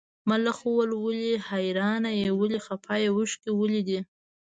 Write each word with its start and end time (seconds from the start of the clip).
ملخ 0.29 0.57
وویل 0.65 0.91
ولې 1.05 1.31
حیرانه 1.49 2.11
یې 2.21 2.29
ولې 2.39 2.59
خپه 2.65 2.93
یې 3.01 3.09
اوښکي 3.15 3.51
ولې 3.55 3.81
دي. 3.87 3.99